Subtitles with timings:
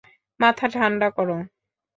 [0.39, 1.37] মাথা ঠান্ডা করো।